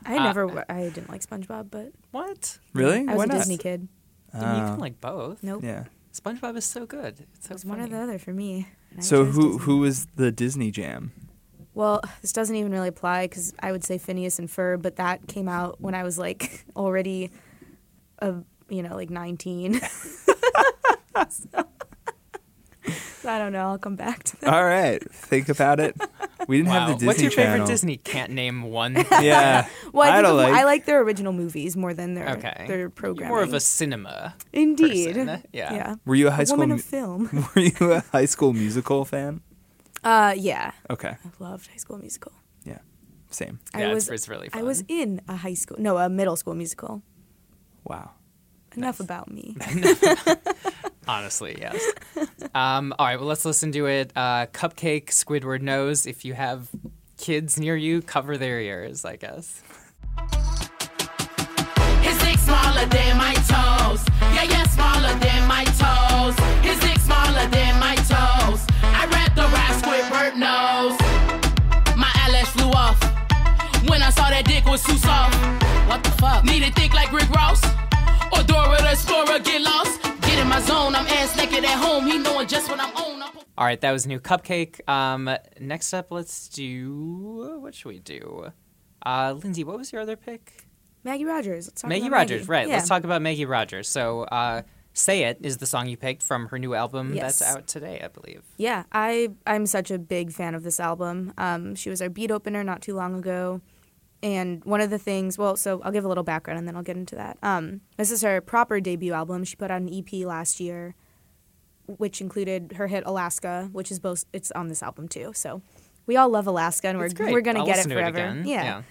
[0.05, 2.59] I Uh, never w- I didn't like SpongeBob, but What?
[2.73, 2.99] Really?
[3.09, 3.37] I was Why a not?
[3.39, 3.89] Disney kid.
[4.33, 5.43] Then you can like both.
[5.43, 5.63] Nope.
[5.65, 5.85] Yeah.
[6.13, 7.27] SpongeBob is so good.
[7.35, 8.69] It's so It was one or the other for me.
[9.01, 9.65] So who Disney.
[9.65, 11.13] who was the Disney Jam?
[11.75, 15.27] Well, this doesn't even really apply because I would say Phineas and Ferb, but that
[15.29, 17.31] came out when I was like already,
[18.21, 18.35] a
[18.69, 19.81] you know, like 19.
[21.29, 21.65] so,
[23.29, 23.61] I don't know.
[23.69, 24.53] I'll come back to that.
[24.53, 25.97] All right, think about it.
[26.49, 26.79] We didn't Wow.
[26.81, 27.67] have the Disney What's your favorite Channel.
[27.67, 27.97] Disney?
[27.99, 28.95] Can't name one.
[29.21, 30.55] Yeah, Well, I, think don't of- like.
[30.55, 32.65] I like their original movies more than their Okay.
[32.67, 33.29] their You're programming.
[33.29, 34.35] More of a cinema.
[34.53, 35.15] indeed.
[35.15, 35.73] person, yeah.
[35.75, 35.95] Yeah.
[36.07, 36.57] Were you a high A school?
[36.59, 37.47] woman mu- of film.
[37.55, 39.41] Were you a High School Musical fan?
[40.03, 40.73] Uh, yeah.
[40.89, 42.33] Okay, I loved High School Musical.
[42.65, 42.79] yeah,
[43.31, 43.59] same.
[43.75, 44.87] I Yeah, it's- was it's really I was fun.
[44.89, 47.03] in a high school, no, a middle school musical.
[47.85, 48.13] Wow.
[48.77, 49.57] Enough about me.
[51.09, 51.83] Honestly, yes.
[52.55, 54.13] um, all right, well, let's listen to it.
[54.15, 56.05] Uh, CupcakKe, Squidward Nose.
[56.07, 56.69] If you have
[57.17, 59.63] kids near you, cover their ears, I guess.
[62.03, 64.05] His dick smaller than my toes.
[64.37, 66.37] Yeah, yeah, smaller than my toes.
[66.63, 68.67] His dick smaller than my toes.
[68.83, 70.99] I wrapped around Squidward nose.
[71.97, 73.01] My eyelash flew off.
[73.89, 75.35] When I saw that dick was too soft.
[75.89, 76.45] What the fuck?
[76.45, 77.65] Need it thick like Rick Ross?
[78.31, 79.98] Or Dora the Explorer get lost?
[80.59, 82.07] Get in my zone, I'm ass naked at home.
[82.07, 83.23] He knowing just what I'm on.
[83.23, 84.89] I'm All right, that was new CupcakKe.
[84.89, 87.59] Um, next up, let's do.
[87.61, 88.51] What should we do?
[89.07, 90.65] Uh, Lindsay, what was your other pick?
[91.05, 91.69] Maggie Rogers.
[91.69, 92.51] Let's talk Maggie about Rogers, Maggie.
[92.51, 92.69] right.
[92.69, 92.75] Yeah.
[92.77, 93.89] Let's talk about Maggie Rogers.
[93.89, 94.63] So, uh,
[94.95, 97.39] Say It is the song you picked from her new album Yes.
[97.39, 98.43] that's out today, I believe.
[98.57, 101.33] Yeah, I I'm such a big fan of this album.
[101.39, 103.61] Um, she was our beat opener not too long ago,
[104.23, 105.39] and one of the things.
[105.39, 107.39] Well, so I'll give a little background and then I'll get into that.
[107.43, 109.45] Um, this is her proper debut album.
[109.45, 110.95] She put out an EP last year,
[111.87, 114.25] which included her hit Alaska, which is both.
[114.33, 115.33] It's on this album too.
[115.35, 115.63] So
[116.07, 118.09] we all love Alaska, and we're we're gonna I'll get it forever.
[118.19, 118.45] again.
[118.47, 118.83] yeah.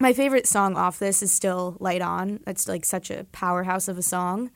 [0.00, 2.40] My favorite song off this is still Light On.
[2.48, 4.50] It's like such a powerhouse of a song.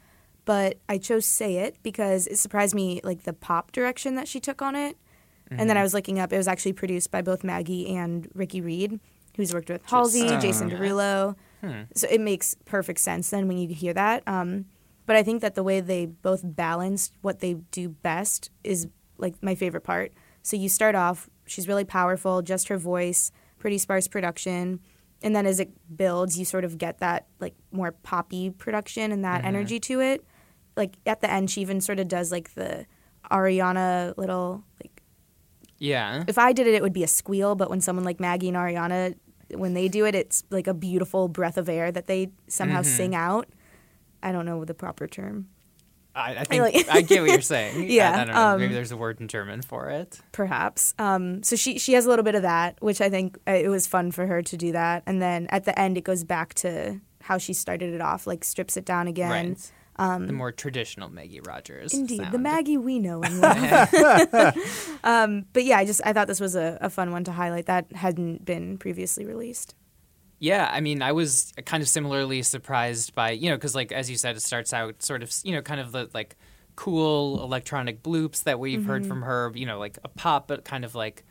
[0.44, 4.40] But I chose Say It because it surprised me like the pop direction that she
[4.40, 4.96] took on it.
[5.50, 8.60] And then I was looking up, it was actually produced by both Maggie and Ricky
[8.60, 9.00] Reed,
[9.38, 11.34] who's worked with Halsey, Jason Derulo.
[11.94, 14.22] So it makes perfect sense then when you hear that.
[14.26, 14.66] Um,
[15.06, 19.42] but I think that the way they both balanced what they do best is like
[19.42, 20.12] my favorite part.
[20.42, 24.80] So you start off, she's really powerful, just her voice, pretty sparse production.
[25.22, 29.24] And then as it builds, you sort of get that like more poppy production and
[29.24, 30.24] that energy to it.
[30.76, 32.86] Like at the end, she even sort of does like the
[33.32, 35.02] Ariana little like
[35.78, 36.24] Yeah.
[36.28, 37.54] if I did it, it would be a squeal.
[37.56, 39.14] But when someone like Maggie and Ariana,
[39.54, 42.96] when they do it, it's like a beautiful breath of air that they somehow Mm-hmm.
[42.96, 43.48] sing out.
[44.22, 45.48] I don't know the proper term.
[46.14, 47.88] I, I think like- I get what you're saying.
[47.90, 48.40] Yeah, I, I don't know.
[48.54, 50.20] um, Maybe there's a word in German for it.
[50.32, 50.92] perhaps.
[50.98, 53.68] Um, so she she has a little bit of that, which I think uh, it
[53.68, 55.04] was fun for her to do that.
[55.06, 58.42] And then at the end, it goes back to how she started it off, like
[58.42, 59.30] strips it down again.
[59.30, 59.72] right.
[59.98, 61.92] The more traditional Maggie Rogers.
[61.92, 62.42] um, Indeed, the sound.
[62.42, 63.88] Maggie we know and love.
[65.04, 67.66] um, but yeah, I just I thought this was a, a fun one to highlight
[67.66, 69.74] that hadn't been previously released.
[70.40, 74.08] Yeah, I mean, I was kind of similarly surprised by you know because like as
[74.08, 76.36] you said, it starts out sort of you know kind of the like
[76.76, 79.08] cool electronic bloops that we've heard Mm-hmm.
[79.08, 79.50] from her.
[79.54, 81.24] You know, like a pop, but kind of like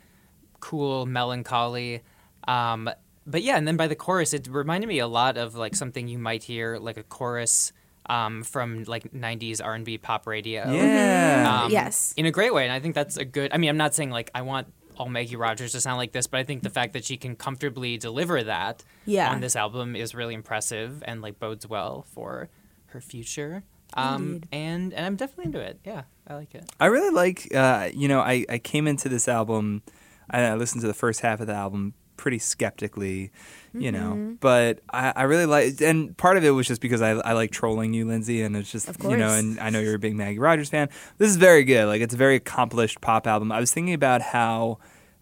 [0.60, 2.02] cool melancholy.
[2.48, 2.90] Um,
[3.26, 6.08] but yeah, and then by the chorus, it reminded me a lot of like something
[6.08, 7.72] you might hear like a chorus
[8.10, 10.70] um, from like '90s R&B pop radio.
[10.72, 11.62] Yeah.
[11.66, 12.14] Um, Yes.
[12.18, 12.64] In a great way.
[12.64, 13.52] And I think that's a good.
[13.54, 14.68] I mean, I'm not saying like I want
[14.98, 17.36] all Maggie Rogers to sound like this, but I think the fact that she can
[17.36, 19.30] comfortably deliver that Yeah.
[19.32, 22.50] on this album is really impressive and like bodes well for
[22.88, 23.64] her future.
[23.94, 25.80] Um, and and I'm definitely into it.
[25.86, 26.66] Yeah, I like it.
[26.80, 29.82] I really like, uh, you know, I, I came into this album,
[30.30, 33.32] I, I listened to the first half of the album pretty skeptically,
[33.74, 34.34] you know, Mm-hmm.
[34.40, 37.52] but I, I really like, and part of it was just because I, I like
[37.52, 40.40] trolling you, Lindsay, and it's just, you know, and I know you're a big Maggie
[40.40, 40.90] Rogers fan.
[41.20, 41.86] This is very good.
[41.88, 43.52] Like, it's a very accomplished pop album.
[43.52, 44.80] I was thinking about how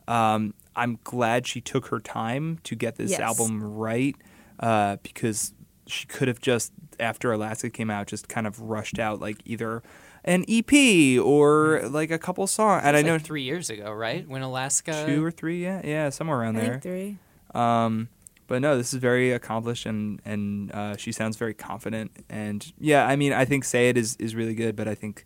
[0.07, 3.19] um, I'm glad she took her time to get this Yes.
[3.19, 4.15] album right
[4.59, 5.53] uh, because
[5.87, 9.83] she could have just after Alaska came out just kind of rushed out like either
[10.25, 12.81] an EP or like a couple songs.
[12.83, 14.27] And I It's know three years ago, right?
[14.27, 15.05] When Alaska.
[15.07, 16.79] two or three, yeah, yeah, somewhere around I there.
[16.81, 17.17] three.
[17.53, 18.09] Um,
[18.47, 22.11] but no, this is very accomplished and and uh, she sounds very confident.
[22.29, 25.25] And yeah, I mean, I think "Say It" is is really good, but I think.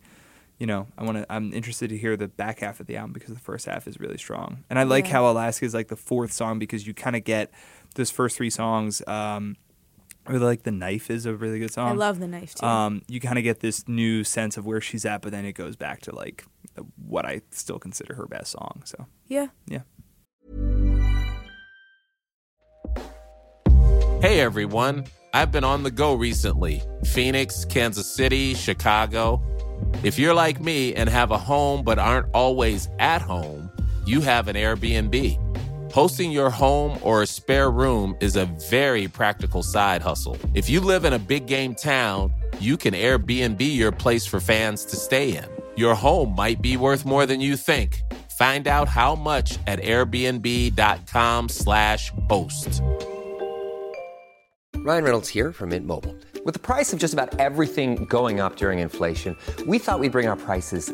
[0.62, 1.26] You know, I want to.
[1.30, 3.98] I'm interested to hear the back half of the album because the first half is
[3.98, 5.14] really strong, and I like Yeah.
[5.14, 7.50] how Alaska is like the fourth song because you kind of get
[7.96, 9.02] those first three songs.
[9.08, 9.69] Um, I
[10.30, 11.90] really like the knife is a really good song.
[11.90, 12.66] I love the knife too.
[12.66, 15.54] Um, you kind of get this new sense of where she's at, but then it
[15.54, 16.46] goes back to like
[16.96, 18.82] what I still consider her best song.
[18.86, 19.48] So yeah.
[19.68, 19.82] yeah.
[24.22, 29.42] Hey everyone, I've been on the go recently Phoenix, Kansas City, Chicago.
[30.04, 33.72] If you're like me and have a home but aren't always at home,
[34.06, 35.49] you have an Airbnb.
[35.92, 40.38] Hosting your home or a spare room is a very practical side hustle.
[40.54, 44.86] If you live in a big game town, you can Airbnb your place for fans
[44.86, 45.46] to stay in.
[45.76, 48.04] Your home might be worth more than you think.
[48.38, 52.84] Find out how much at airbnb.com/slash host.
[54.78, 56.16] Ryan Reynolds here from Mint Mobile.
[56.46, 59.36] With the price of just about everything going up during inflation,
[59.68, 60.94] we thought we'd bring our prices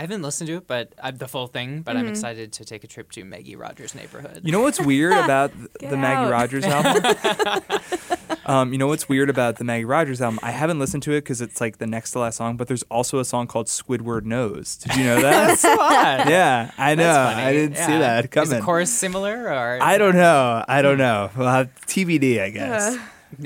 [0.00, 1.82] I haven't listened to it, but uh, the full thing.
[1.82, 2.10] But I'm Mhm.
[2.12, 4.40] excited to take a trip to Maggie Rogers' neighborhood.
[4.44, 6.30] You know what's weird about th- Get the Maggie.
[6.30, 7.62] Rogers album?
[8.46, 10.40] um, you know what's weird about the Maggie Rogers album?
[10.42, 12.82] I haven't listened to it because it's like the next to last song, but there's
[12.84, 14.76] also a song called Squidward Knows.
[14.78, 15.46] Did you know that?
[15.60, 16.30] That's odd.
[16.30, 17.02] yeah, I know.
[17.04, 17.46] That's funny.
[17.46, 18.50] I didn't see that that Is coming.
[18.60, 20.64] the chorus similar or I don't know.
[20.66, 21.28] I don't know.
[21.36, 22.96] Well, TBD, I guess.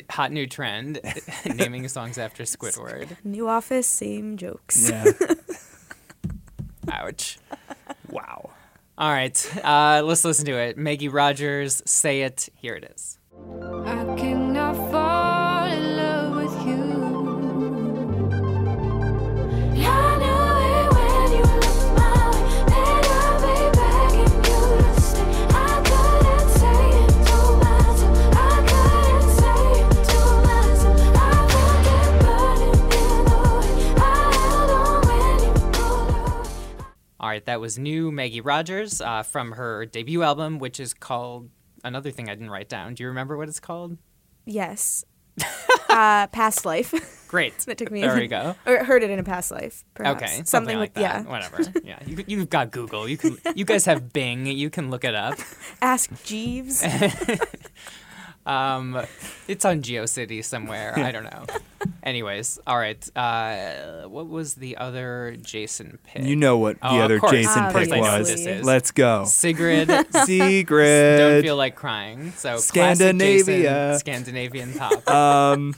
[0.09, 1.01] hot new trend
[1.45, 3.17] naming songs after Squidward?
[3.25, 4.89] New office, same jokes.
[4.89, 5.05] Yeah.
[6.91, 7.39] Ouch.
[8.11, 8.51] wow.
[8.97, 10.79] All right, uh, let's listen to it.
[10.79, 12.49] Maggie Rogers, say it.
[12.55, 13.19] Here it is.
[37.25, 41.49] All right, that was new Maggie Rogers uh, from her debut album, which is called
[41.83, 42.93] another thing I didn't write down.
[42.93, 43.97] Do you remember what it's called?
[44.45, 45.07] Yes.
[45.89, 47.25] uh, past life.
[47.27, 47.59] Great.
[47.67, 48.03] that took me.
[48.03, 48.57] There we go.
[48.67, 49.87] Or heard it in a past life.
[49.95, 50.23] Perhaps.
[50.23, 51.01] Okay, Something, like, that.
[51.01, 51.23] yeah.
[51.23, 51.63] Whatever.
[51.83, 53.09] Yeah, you, you've got Google.
[53.09, 53.39] You can.
[53.55, 54.45] You guys have Bing.
[54.45, 55.39] You can look it up.
[55.81, 56.85] Ask Jeeves.
[58.47, 59.01] Um,
[59.49, 60.93] it's on GeoCity somewhere.
[60.99, 61.45] I don't know.
[62.03, 63.17] Anyways, all right.
[63.17, 66.25] Uh, what was the other Jason pick?
[66.25, 67.33] You know what the Oh, of other course.
[67.33, 68.29] Jason Of pick I was.
[68.29, 68.65] this is.
[68.65, 69.25] Let's go.
[69.25, 69.89] Sigrid.
[70.25, 71.19] Sigrid.
[71.19, 72.33] Don't feel like crying.
[72.33, 72.65] So classic
[72.99, 73.93] Scandinavia.
[73.95, 75.09] Jason, Scandinavian pop.
[75.11, 75.75] um,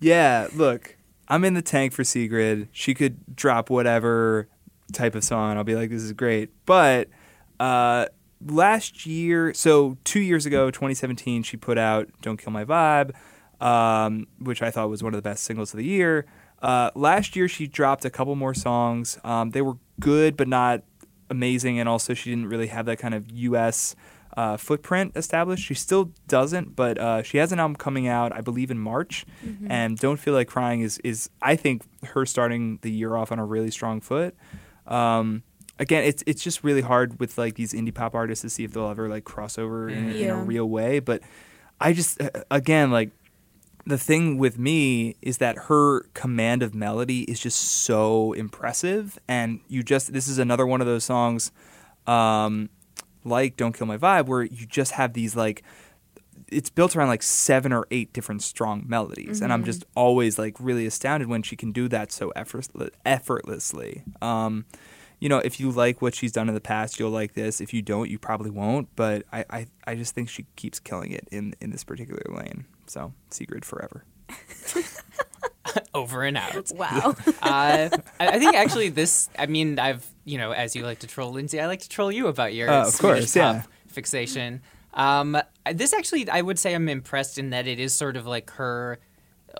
[0.00, 0.96] yeah, look,
[1.28, 2.68] I'm in the tank for Sigrid.
[2.72, 4.48] She could drop whatever
[4.92, 5.56] type of song.
[5.58, 6.50] I'll be like, this is great.
[6.64, 7.08] But
[7.60, 8.06] uh,
[8.44, 13.14] last year, so two years ago, 2017, she put out Don't Kill My Vibe,
[13.60, 16.26] um, which I thought was one of the best singles of the year.
[16.60, 19.18] Uh, last year, she dropped a couple more songs.
[19.24, 20.82] Um, they were good, but not
[21.30, 21.78] amazing.
[21.78, 23.94] And also, she didn't really have that kind of U.S.
[24.36, 25.64] Uh, footprint established.
[25.64, 29.24] She still doesn't, but uh, she has an album coming out, I believe, in March.
[29.68, 33.38] And Don't Feel Like Crying is, is, I think, her starting the year off on
[33.38, 34.36] a really strong foot.
[34.86, 35.42] Um,
[35.78, 38.72] again, it's it's just really hard with like these indie pop artists to see if
[38.72, 40.98] they'll ever like cross over in, in a real way.
[41.00, 41.22] But
[41.80, 43.10] I just uh, again like
[43.86, 49.60] the thing with me is that her command of melody is just so impressive, and
[49.68, 51.52] you just this is another one of those songs,
[52.06, 52.68] um,
[53.24, 55.62] like "Don't Kill My Vibe," where you just have these like
[56.50, 60.56] it's built around like seven or eight different strong melodies, and I'm just always like
[60.58, 64.02] really astounded when she can do that so effortless, effortlessly.
[64.20, 64.66] Um,
[65.20, 67.60] you know, if you like what she's done in the past, you'll like this.
[67.60, 68.88] If you don't, you probably won't.
[68.96, 72.66] But I, I, I just think she keeps killing it in in this particular lane.
[72.86, 74.04] So Sigrid forever.
[75.94, 76.70] Over and out.
[76.74, 77.14] wow.
[77.26, 79.28] uh, I, I think actually this.
[79.38, 82.10] I mean, I've you know, as you like to troll Lindsay, I like to troll
[82.10, 83.60] you about your Oh, of Swedish course, yeah.
[83.62, 84.62] pop fixation.
[84.94, 85.36] Um,
[85.74, 88.98] this actually, I would say, I'm impressed in that it is sort of like her.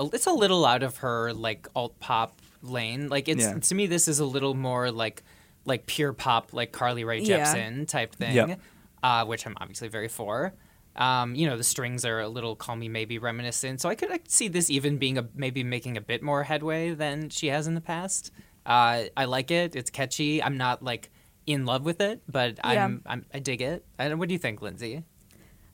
[0.01, 3.09] It's a little out of her like alt pop lane.
[3.09, 3.59] Like it's Yeah.
[3.59, 5.23] to me, this is a little more like
[5.68, 7.44] like pure pop, like Carly Rae Yeah.
[7.54, 8.61] Jepsen type thing, Yep.
[9.02, 10.54] uh, which I'm obviously very for.
[10.96, 14.11] Um, you know, the strings are a little "Call Me Maybe" reminiscent, so I could,
[14.11, 17.46] I could see this even being a maybe making a bit more headway than she
[17.48, 18.33] has in the past.
[18.66, 20.42] Uh, I like it; it's catchy.
[20.42, 21.11] I'm not like
[21.46, 23.85] in love with it, but I'm, I'm I dig it.
[23.98, 25.04] I don't- what do you think, Lindsay?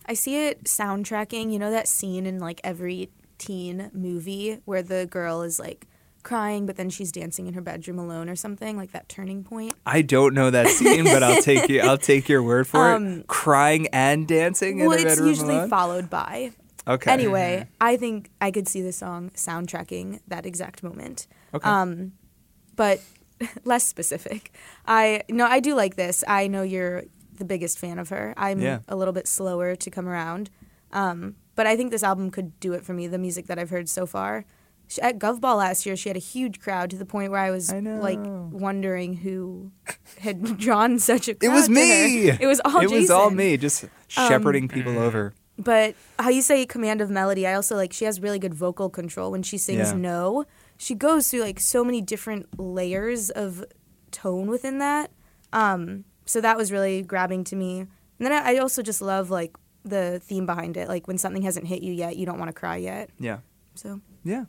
[0.06, 1.50] I see it soundtracking.
[1.52, 5.86] You know that scene in like every teen movie where the girl is like
[6.24, 9.74] crying, but then she's dancing in her bedroom alone or something like that turning point.
[9.86, 11.80] I don't know that scene, but I'll take you.
[11.82, 13.26] I'll take your word for Um, it.
[13.28, 15.68] Crying and dancing in well, it's usually alone?
[15.70, 16.50] followed by.
[16.86, 17.10] Okay.
[17.12, 21.26] Anyway, I think I could see the song soundtracking that exact moment.
[21.54, 21.68] Okay.
[21.68, 22.12] Um,
[22.76, 23.00] but
[23.64, 24.52] less specific.
[24.86, 26.24] I no, I do like this.
[26.28, 27.04] I know you're
[27.38, 28.34] the biggest fan of her.
[28.36, 28.80] I'm Yeah.
[28.88, 30.50] a little bit slower to come around,
[30.92, 33.06] um, but I think this album could do it for me.
[33.06, 34.44] The music that I've heard so far.
[34.86, 37.50] She, at Govball last year, she had a huge crowd to the point where I
[37.50, 39.70] was like wondering who
[40.20, 41.50] had drawn such a crowd.
[41.50, 41.74] It was to her.
[41.74, 42.28] me.
[42.30, 45.34] It was all It was all me, just Um, shepherding people over.
[45.58, 48.90] But how you say command of melody, I also like she has really good vocal
[48.90, 49.96] control when she sings Yeah.
[49.96, 50.44] no.
[50.76, 53.64] She goes through like so many different layers of
[54.10, 55.10] tone within that.
[55.52, 57.80] Um, so that was really grabbing to me.
[57.80, 60.88] And then I, I also just love like the theme behind it.
[60.88, 63.10] Like when something hasn't hit you yet, you don't want to cry yet.
[63.20, 63.38] Yeah.
[63.74, 64.44] So Yeah.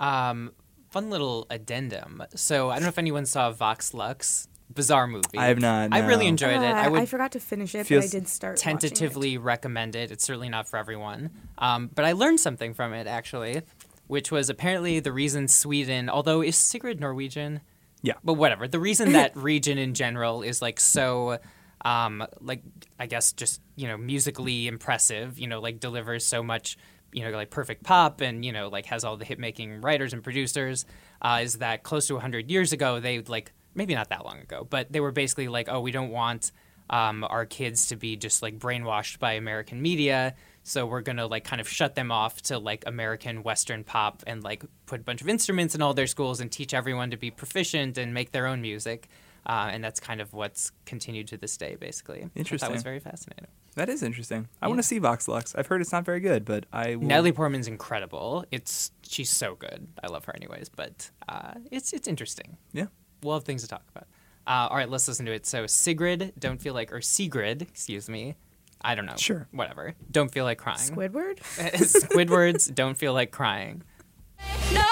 [0.00, 0.52] Um,
[0.90, 2.22] fun little addendum.
[2.34, 5.38] So I don't know if anyone saw Vox Lux, bizarre movie.
[5.38, 6.30] I have not, I really no.
[6.30, 6.72] enjoyed it.
[6.72, 8.80] Uh, I would I forgot to finish it, but I did start watching it.
[8.80, 10.10] tentatively recommend it.
[10.10, 11.30] It's certainly not for everyone.
[11.58, 13.62] Um, but I learned something from it actually,
[14.06, 17.60] which was apparently the reason Sweden, although is Sigrid Norwegian?
[18.02, 18.14] Yeah.
[18.24, 18.66] But whatever.
[18.66, 21.38] The reason that region in general is like so
[21.82, 22.62] um like
[22.98, 26.76] I guess just, you know, musically impressive, you know, like delivers so much,
[27.12, 30.12] you know, like perfect pop and, you know, like has all the hit making writers
[30.12, 30.84] and producers,
[31.22, 34.66] uh, is that close to hundred years ago they like maybe not that long ago,
[34.68, 36.52] but they were basically like, Oh, we don't want
[36.90, 40.34] um, our kids to be just like brainwashed by American media.
[40.62, 44.42] So we're gonna like kind of shut them off to like American Western pop and
[44.42, 47.30] like put a bunch of instruments in all their schools and teach everyone to be
[47.30, 49.08] proficient and make their own music.
[49.46, 52.18] Uh, and that's kind of what's continued to this day, basically.
[52.18, 52.72] Which I thought Interesting.
[52.72, 53.46] was very fascinating.
[53.76, 54.48] That is interesting.
[54.60, 54.68] I Yeah.
[54.70, 55.54] want to see Vox Lux.
[55.54, 57.06] I've heard it's not very good, but I will.
[57.06, 58.44] Natalie Portman's incredible.
[58.50, 59.86] It's she's so good.
[60.02, 62.56] I love her anyways, but uh, it's it's interesting.
[62.72, 62.86] Yeah.
[63.22, 64.08] We'll have things to talk about.
[64.46, 65.46] Uh, all right, let's listen to it.
[65.46, 68.34] So Sigrid, don't feel like, or Sigrid, excuse me.
[68.82, 69.16] I don't know.
[69.16, 69.46] Sure.
[69.52, 69.94] Whatever.
[70.10, 70.78] Don't feel like crying.
[70.78, 71.38] Squidward?
[71.58, 73.82] Squidwards, don't feel like crying.
[74.72, 74.82] No.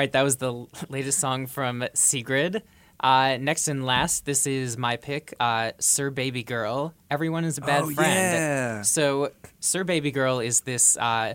[0.00, 2.62] Right, that was the latest song from Sigrid.
[3.00, 6.94] Uh, next and last, this is my pick, uh, Sir Babygirl.
[7.10, 8.34] Everyone is a bad Oh, friend.
[8.34, 8.80] yeah.
[8.80, 11.34] So, Sir Babygirl is this uh,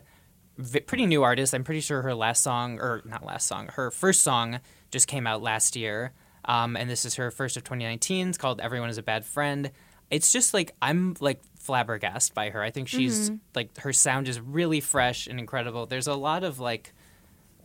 [0.57, 1.53] v- pretty new artist.
[1.53, 5.27] I'm pretty sure her last song, or not last song, her first song just came
[5.27, 6.13] out last year.
[6.45, 8.29] Um, and this is her first of 2019.
[8.29, 9.69] It's called Everyone is a Bad Friend.
[10.09, 12.63] It's just like, I'm like flabbergasted by her.
[12.63, 13.39] I think she's Mhm.
[13.53, 15.85] like, her sound is really fresh and incredible.
[15.85, 16.94] There's a lot of like,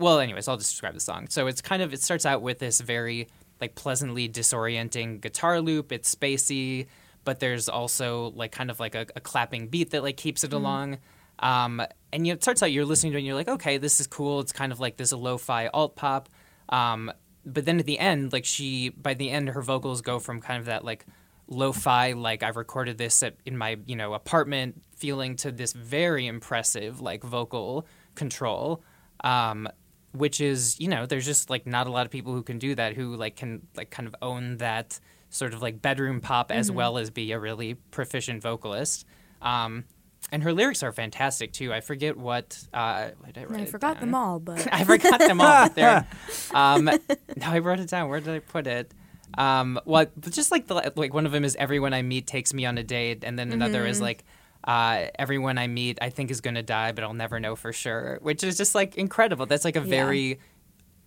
[0.00, 1.28] well, anyways, I'll just describe the song.
[1.28, 3.28] So it's kind of it starts out with this very
[3.60, 5.92] like pleasantly disorienting guitar loop.
[5.92, 6.86] It's spacey,
[7.24, 10.50] but there's also like kind of like a, a clapping beat that like keeps it
[10.50, 10.56] Mhm.
[10.56, 10.98] along.
[11.38, 11.82] Um,
[12.12, 14.00] and you know, it starts out you're listening to it and you're like, okay, this
[14.00, 14.40] is cool.
[14.40, 16.28] It's kind of like this lo-fi alt pop.
[16.70, 17.12] Um,
[17.44, 20.58] but then at the end, like she by the end, her vocals go from kind
[20.60, 21.04] of that like
[21.48, 26.26] lo-fi like I've recorded this at, in my you know apartment feeling to this very
[26.26, 28.82] impressive like vocal control
[29.24, 29.68] um,
[30.12, 32.74] which is you know there's just like not a lot of people who can do
[32.74, 36.70] that who like can like kind of own that sort of like bedroom pop as
[36.70, 36.74] Mhm.
[36.74, 39.06] well as be a really proficient vocalist
[39.42, 39.84] um,
[40.32, 43.12] and her lyrics are fantastic too i forget what uh, I,
[43.54, 45.64] I forgot them all, but I forgot them all.
[45.66, 46.06] But they're,
[46.54, 48.08] um, no, I wrote it down.
[48.10, 48.92] Where did I put it?
[49.38, 52.52] Um, well, but just like the like one of them is everyone I meet takes
[52.52, 54.02] me on a date, and then another is Mhm.
[54.02, 54.24] like
[54.64, 58.18] uh, everyone I meet I think is gonna die, but I'll never know for sure.
[58.22, 59.46] Which is just like incredible.
[59.46, 59.86] That's like a Yeah.
[59.86, 60.40] very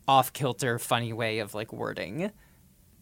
[0.08, 2.32] off kilter, funny way of like wording,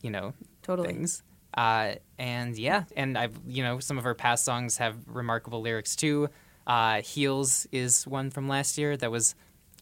[0.02, 0.88] you know, Totally.
[0.90, 1.24] things.
[1.58, 5.96] Uh, and yeah, and I've you know some of her past songs have remarkable lyrics
[5.96, 6.30] too.
[6.68, 9.36] Uh, Heels is one from last year that was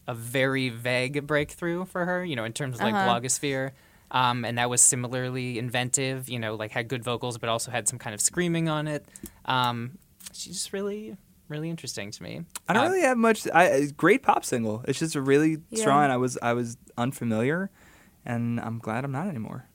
[0.08, 3.20] a very vague breakthrough for her, you know, in terms of like Uh-huh.
[3.20, 3.72] blogosphere.
[4.10, 7.86] Um, and that was similarly inventive, you know, like had good vocals, but also had
[7.86, 9.06] some kind of screaming on it.
[9.44, 9.98] Um,
[10.32, 11.16] she's just really,
[11.48, 12.44] really interesting to me.
[12.68, 13.46] I don't Uh, really have much.
[13.52, 14.84] I great pop single.
[14.88, 15.80] It's just a really Yeah.
[15.80, 16.10] strong.
[16.10, 17.70] I was I was unfamiliar,
[18.24, 19.66] and I'm glad I'm not anymore.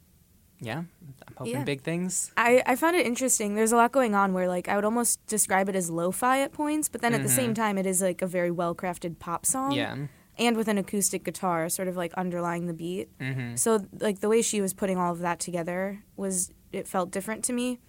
[0.62, 0.80] Yeah,
[1.28, 1.64] I'm hoping Yeah.
[1.66, 2.32] big things.
[2.38, 3.56] I, I found it interesting.
[3.56, 6.54] There's a lot going on where like I would almost describe it as lo-fi at
[6.54, 7.56] points, but then at the same Mhm.
[7.56, 9.74] time it is like a very well-crafted pop song.
[9.74, 10.08] Yeah.
[10.40, 13.10] And with an acoustic guitar sort of like underlying the beat.
[13.20, 13.60] Mhm.
[13.60, 17.44] So like the way she was putting all of that together was it felt different
[17.46, 17.80] to me.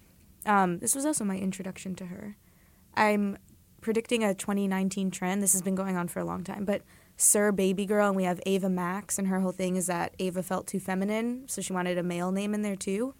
[0.45, 2.35] Um, this was also my introduction to her.
[2.97, 3.37] I'm
[3.81, 5.41] predicting a 2019 trend.
[5.43, 6.81] This has been going on for a long time, but
[7.15, 10.67] Sir Babygirl, and we have Ava Max, and her whole thing is that Ava felt
[10.67, 13.13] too feminine, so she wanted a male name in there too.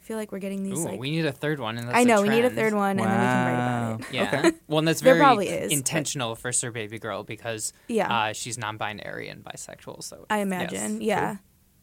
[0.00, 1.76] I feel like we're getting these Ooh, like we need a third one.
[1.76, 3.94] And that's I a know we need a third one, and then we can write
[3.94, 4.14] about it.
[4.14, 4.50] Yeah.
[4.68, 8.10] Well, and that's very probably is, but- intentional for Sir Babygirl because Yeah.
[8.14, 10.02] uh, she's non-binary and bisexual.
[10.04, 10.42] So I yes.
[10.46, 11.36] imagine, yeah.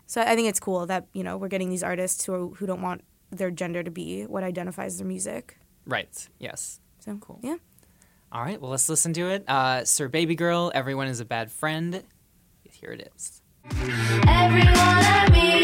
[0.07, 2.82] So I think it's cool that you know we're getting these artists who who don't
[2.82, 3.01] want
[3.32, 5.57] their gender to be what identifies their music.
[5.86, 6.28] Right.
[6.39, 6.80] Yes.
[7.06, 7.39] So Cool.
[7.43, 7.58] Yeah.
[8.32, 8.60] All right.
[8.60, 9.47] Well, let's listen to it.
[9.47, 10.72] Uh, Sir Babygirl.
[10.74, 12.03] Everyone is a bad friend.
[12.64, 13.41] Here it is.
[13.72, 15.55] Everyone I meet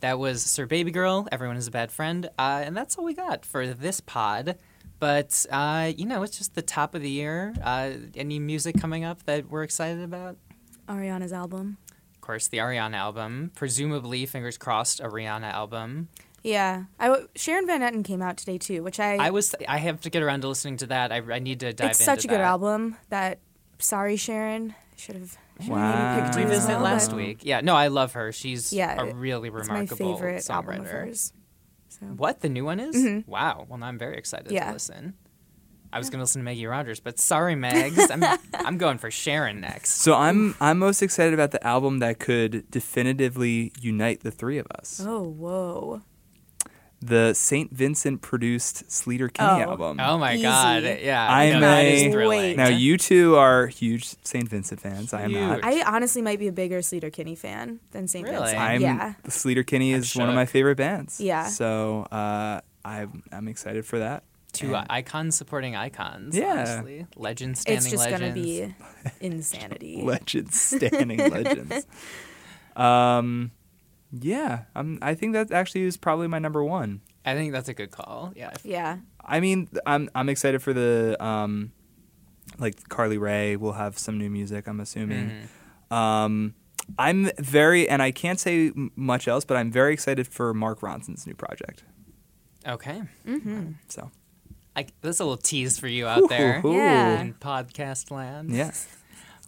[0.00, 1.28] right, that was Sir Babygirl.
[1.32, 4.56] Everyone is a bad friend, uh, and that's all we got for this pod.
[4.98, 7.54] But uh, you know, it's just the top of the year.
[7.62, 10.36] Uh, any music coming up that we're excited about?
[10.88, 11.78] Ariana's album.
[12.14, 13.50] Of course, the Ariana album.
[13.54, 16.08] Presumably, fingers crossed, a Rihanna album.
[16.42, 19.54] Yeah, I w- Sharon Van Etten came out today too, which I, I was.
[19.68, 21.12] I have to get around to listening to that.
[21.12, 22.46] I, I need to dive it's such a good that.
[22.46, 23.38] album that
[23.78, 25.36] sorry Sharon should have
[25.68, 26.16] Wow.
[26.16, 27.40] We picked you as Revisit well, last week.
[27.42, 28.32] Yeah, no, I love her.
[28.32, 30.50] She's Yeah, a really It's remarkable my favorite songwriter.
[30.54, 31.32] album of hers.
[31.88, 32.94] So What the new one is?
[32.96, 33.26] Mhm.
[33.28, 33.66] Wow.
[33.68, 34.66] Well, now I'm very excited Yeah.
[34.68, 35.14] to listen.
[35.92, 38.08] I was going to listen to Maggie Rogers, but sorry, Megs.
[38.12, 39.94] I'm I'm going for Sharon next.
[40.02, 44.68] So I'm I'm most excited about the album that could definitively unite the three of
[44.78, 45.02] us.
[45.04, 46.02] Oh whoa!
[47.02, 49.70] The Saint Vincent produced Sleater Kinney Oh.
[49.70, 49.98] album.
[50.00, 50.42] Oh my Easy.
[50.42, 50.82] God!
[51.00, 55.14] Yeah, I'm no, that is a- Now you two are huge Saint Vincent fans.
[55.14, 55.60] I am not.
[55.64, 58.24] I honestly might be a bigger Sleater Kinney fan than St.
[58.26, 58.38] Really?
[58.38, 58.60] Vincent.
[58.60, 61.20] I'm yeah, the Sleater Kinney I'm is one of my favorite bands.
[61.20, 61.46] Yeah.
[61.46, 64.24] So uh, I'm I'm excited for that.
[64.52, 66.36] Two And- icons supporting icons.
[66.36, 66.66] Yeah.
[66.68, 67.06] honestly.
[67.16, 68.20] legends standing it's just legends.
[68.20, 68.74] gonna be
[69.22, 70.02] insanity.
[70.02, 71.86] legends, standing legends.
[72.76, 73.50] Um,
[74.12, 77.00] yeah, I'm, I think that actually is probably my number one.
[77.24, 78.32] I think that's a good call.
[78.34, 78.52] Yeah.
[78.64, 81.72] yeah, I mean, I'm I'm excited for the um,
[82.58, 84.66] like Carly Rae will have some new music.
[84.66, 85.30] I'm assuming.
[85.90, 85.94] Mhm.
[85.96, 86.54] Um,
[86.98, 91.26] I'm very, and I can't say much else, but I'm very excited for Mark Ronson's
[91.26, 91.84] new project.
[92.66, 93.02] Okay.
[93.26, 93.72] mm-hmm.
[93.88, 94.10] So
[94.74, 97.20] I, that's a little tease for you out there Yeah.
[97.20, 98.50] in podcast land.
[98.50, 98.72] yeah,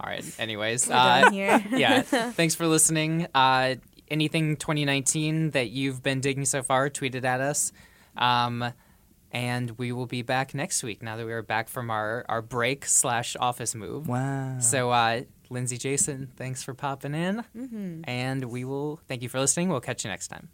[0.01, 0.25] All right.
[0.39, 1.65] Anyways, uh, here.
[1.73, 2.03] yeah.
[2.33, 3.27] Thanks for listening.
[3.35, 3.77] Uh,
[4.13, 7.73] anything 2019 that you've been digging so far, tweet it at us.
[8.17, 8.73] Um,
[9.33, 12.43] and we will be back next week now that we are back from our, our
[12.43, 14.07] break slash office move.
[14.07, 14.59] wow.
[14.61, 17.45] So, uh, Lindsay, Jason, thanks for popping in.
[17.57, 18.03] Mm-hmm.
[18.05, 19.69] And we will thank you for listening.
[19.69, 20.49] We'll catch you next time.